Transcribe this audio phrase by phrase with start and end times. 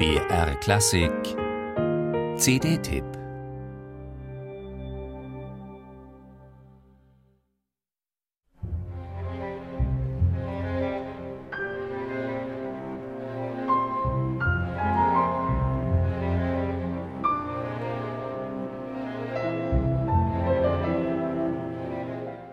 [0.00, 1.12] BR Klassik.
[2.38, 3.04] CD-Tipp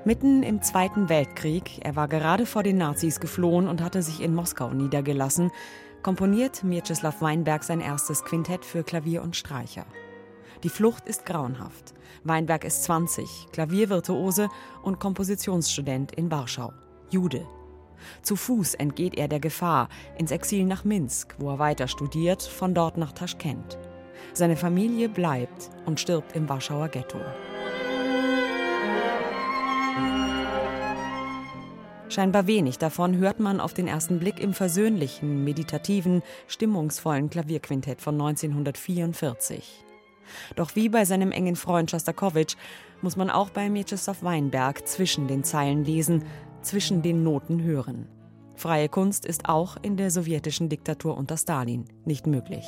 [0.03, 4.35] Mitten im Zweiten Weltkrieg, er war gerade vor den Nazis geflohen und hatte sich in
[4.35, 5.51] Moskau niedergelassen,
[6.01, 9.85] komponiert Mieczysław Weinberg sein erstes Quintett für Klavier und Streicher.
[10.63, 11.93] Die Flucht ist grauenhaft.
[12.23, 14.49] Weinberg ist 20, Klaviervirtuose
[14.81, 16.73] und Kompositionsstudent in Warschau.
[17.09, 17.45] Jude.
[18.21, 22.73] Zu Fuß entgeht er der Gefahr ins Exil nach Minsk, wo er weiter studiert, von
[22.73, 23.77] dort nach Taschkent.
[24.33, 27.19] Seine Familie bleibt und stirbt im Warschauer Ghetto.
[32.09, 38.15] Scheinbar wenig davon hört man auf den ersten Blick im versöhnlichen, meditativen, stimmungsvollen Klavierquintett von
[38.15, 39.83] 1944.
[40.55, 42.55] Doch wie bei seinem engen Freund Schostakowitsch
[43.01, 46.23] muss man auch bei Mieczysław Weinberg zwischen den Zeilen lesen,
[46.61, 48.07] zwischen den Noten hören.
[48.55, 52.65] Freie Kunst ist auch in der sowjetischen Diktatur unter Stalin nicht möglich.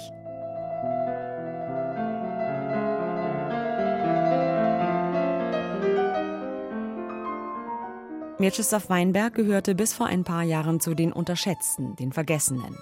[8.40, 12.78] Mieczysław Weinberg gehörte bis vor ein paar Jahren zu den Unterschätzten, den Vergessenen.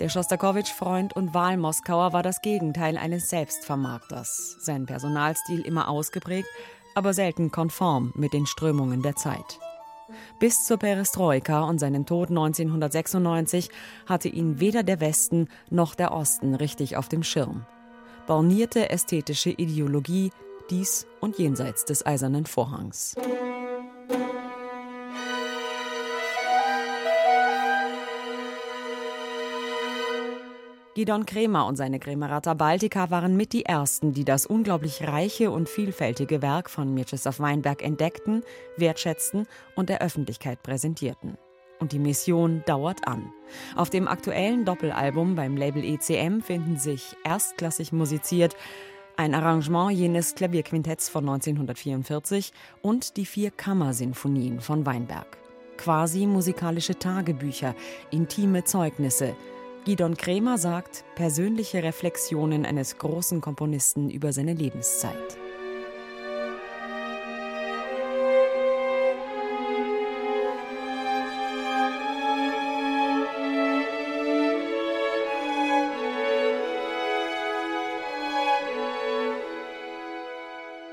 [0.00, 4.56] Der Schostakowitsch-Freund und Wahlmoskauer war das Gegenteil eines Selbstvermarkters.
[4.58, 6.48] Sein Personalstil immer ausgeprägt,
[6.94, 9.60] aber selten konform mit den Strömungen der Zeit.
[10.38, 13.68] Bis zur Perestroika und seinen Tod 1996
[14.06, 17.66] hatte ihn weder der Westen noch der Osten richtig auf dem Schirm.
[18.26, 20.30] Bornierte ästhetische Ideologie,
[20.70, 23.14] dies und jenseits des eisernen Vorhangs.
[30.96, 35.68] Gidon Kremer und seine Kremerata Baltica waren mit die ersten, die das unglaublich reiche und
[35.68, 38.42] vielfältige Werk von Mieczysław Weinberg entdeckten,
[38.78, 41.36] wertschätzten und der Öffentlichkeit präsentierten.
[41.80, 43.30] Und die Mission dauert an.
[43.74, 48.56] Auf dem aktuellen Doppelalbum beim Label ECM finden sich erstklassig musiziert
[49.18, 55.36] ein Arrangement jenes Klavierquintetts von 1944 und die vier Kammersinfonien von Weinberg.
[55.76, 57.74] Quasi musikalische Tagebücher,
[58.10, 59.36] intime Zeugnisse,
[59.86, 65.38] Gidon Kremer sagt, persönliche Reflexionen eines großen Komponisten über seine Lebenszeit.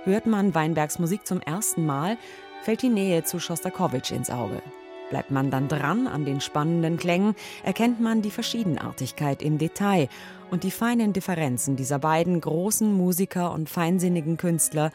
[0.03, 2.19] Hört man Weinbergs Musik zum ersten Mal,
[2.61, 4.61] fällt die Nähe zu Schostakowitsch ins Auge.
[5.09, 10.09] Bleibt man dann dran an den spannenden Klängen, erkennt man die Verschiedenartigkeit im Detail
[10.49, 14.91] und die feinen Differenzen dieser beiden großen Musiker und feinsinnigen Künstler,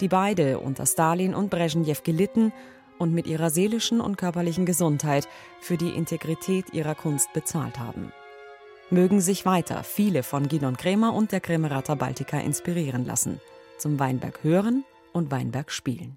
[0.00, 2.52] die beide unter Stalin und Brezhnev gelitten
[2.98, 5.28] und mit ihrer seelischen und körperlichen Gesundheit
[5.60, 8.12] für die Integrität ihrer Kunst bezahlt haben.
[8.90, 13.40] Mögen sich weiter viele von Gidon Kremer und der Kremerata Baltica inspirieren lassen,
[13.76, 16.16] zum Weinberg hören und Weinberg spielen.